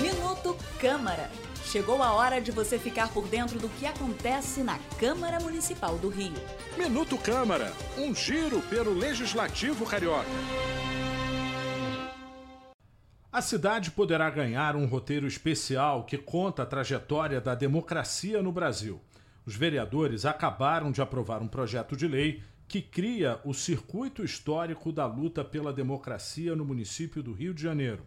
Minuto 0.00 0.56
Câmara. 0.80 1.30
Chegou 1.64 2.02
a 2.02 2.12
hora 2.12 2.40
de 2.40 2.50
você 2.50 2.78
ficar 2.78 3.12
por 3.12 3.28
dentro 3.28 3.58
do 3.58 3.68
que 3.68 3.84
acontece 3.84 4.62
na 4.62 4.78
Câmara 4.98 5.38
Municipal 5.38 5.98
do 5.98 6.08
Rio. 6.08 6.32
Minuto 6.78 7.18
Câmara, 7.18 7.72
um 7.98 8.14
giro 8.14 8.62
pelo 8.62 8.94
Legislativo 8.94 9.84
Carioca. 9.84 10.24
A 13.30 13.42
cidade 13.42 13.90
poderá 13.90 14.30
ganhar 14.30 14.74
um 14.74 14.86
roteiro 14.86 15.26
especial 15.26 16.04
que 16.04 16.16
conta 16.16 16.62
a 16.62 16.66
trajetória 16.66 17.40
da 17.40 17.54
democracia 17.54 18.42
no 18.42 18.50
Brasil. 18.50 19.00
Os 19.44 19.54
vereadores 19.54 20.24
acabaram 20.24 20.90
de 20.90 21.02
aprovar 21.02 21.42
um 21.42 21.48
projeto 21.48 21.94
de 21.94 22.08
lei 22.08 22.42
que 22.68 22.82
cria 22.82 23.40
o 23.44 23.54
circuito 23.54 24.22
histórico 24.22 24.92
da 24.92 25.06
luta 25.06 25.42
pela 25.42 25.72
democracia 25.72 26.54
no 26.54 26.66
município 26.66 27.22
do 27.22 27.32
Rio 27.32 27.54
de 27.54 27.62
Janeiro. 27.62 28.04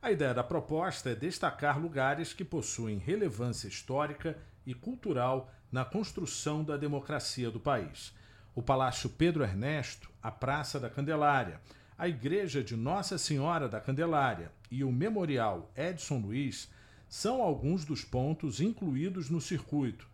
A 0.00 0.10
ideia 0.10 0.32
da 0.32 0.42
proposta 0.42 1.10
é 1.10 1.14
destacar 1.14 1.78
lugares 1.78 2.32
que 2.32 2.42
possuem 2.42 2.96
relevância 2.96 3.68
histórica 3.68 4.38
e 4.64 4.72
cultural 4.72 5.52
na 5.70 5.84
construção 5.84 6.64
da 6.64 6.78
democracia 6.78 7.50
do 7.50 7.60
país. 7.60 8.14
O 8.54 8.62
Palácio 8.62 9.10
Pedro 9.10 9.44
Ernesto, 9.44 10.10
a 10.22 10.30
Praça 10.30 10.80
da 10.80 10.88
Candelária, 10.88 11.60
a 11.98 12.08
Igreja 12.08 12.64
de 12.64 12.76
Nossa 12.76 13.18
Senhora 13.18 13.68
da 13.68 13.78
Candelária 13.78 14.50
e 14.70 14.82
o 14.82 14.90
Memorial 14.90 15.70
Edson 15.76 16.16
Luiz 16.18 16.70
são 17.10 17.42
alguns 17.42 17.84
dos 17.84 18.06
pontos 18.06 18.58
incluídos 18.58 19.28
no 19.28 19.40
circuito. 19.40 20.08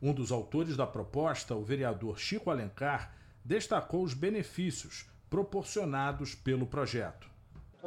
Um 0.00 0.12
dos 0.12 0.30
autores 0.30 0.76
da 0.76 0.86
proposta, 0.86 1.56
o 1.56 1.64
vereador 1.64 2.20
Chico 2.20 2.48
Alencar, 2.48 3.12
destacou 3.44 4.02
os 4.02 4.14
benefícios 4.14 5.06
proporcionados 5.28 6.34
pelo 6.34 6.66
projeto. 6.66 7.30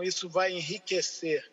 Isso 0.01 0.27
vai 0.27 0.51
enriquecer 0.51 1.49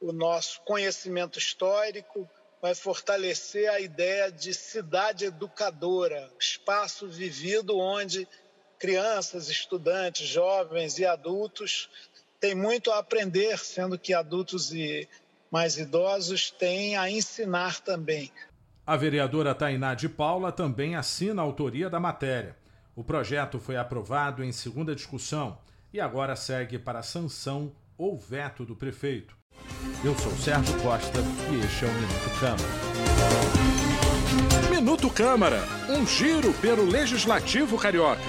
o 0.00 0.12
nosso 0.12 0.60
conhecimento 0.62 1.38
histórico, 1.38 2.28
vai 2.60 2.74
fortalecer 2.74 3.70
a 3.70 3.80
ideia 3.80 4.30
de 4.30 4.52
cidade 4.52 5.26
educadora, 5.26 6.30
espaço 6.38 7.06
vivido 7.08 7.78
onde 7.78 8.26
crianças, 8.78 9.48
estudantes, 9.48 10.26
jovens 10.26 10.98
e 10.98 11.04
adultos 11.04 11.90
têm 12.40 12.54
muito 12.54 12.90
a 12.90 12.98
aprender, 12.98 13.58
sendo 13.58 13.98
que 13.98 14.14
adultos 14.14 14.72
e 14.72 15.06
mais 15.50 15.76
idosos 15.76 16.50
têm 16.50 16.96
a 16.96 17.10
ensinar 17.10 17.80
também. 17.80 18.32
A 18.86 18.96
vereadora 18.96 19.54
Tainá 19.54 19.94
de 19.94 20.08
Paula 20.08 20.50
também 20.50 20.96
assina 20.96 21.42
a 21.42 21.44
autoria 21.44 21.90
da 21.90 22.00
matéria. 22.00 22.56
O 23.00 23.02
projeto 23.02 23.58
foi 23.58 23.78
aprovado 23.78 24.44
em 24.44 24.52
segunda 24.52 24.94
discussão 24.94 25.56
e 25.90 25.98
agora 25.98 26.36
segue 26.36 26.78
para 26.78 27.02
sanção 27.02 27.72
ou 27.96 28.18
veto 28.18 28.62
do 28.62 28.76
prefeito. 28.76 29.34
Eu 30.04 30.14
sou 30.18 30.30
Sérgio 30.32 30.78
Costa 30.82 31.18
e 31.50 31.64
este 31.64 31.86
é 31.86 31.88
o 31.88 31.94
Minuto 31.94 32.30
Câmara. 32.38 32.68
Minuto 34.70 35.08
Câmara, 35.08 35.62
um 35.88 36.06
giro 36.06 36.52
pelo 36.60 36.84
Legislativo 36.84 37.78
Carioca. 37.78 38.20